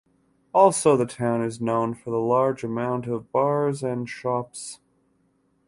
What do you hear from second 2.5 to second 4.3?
amount of bars and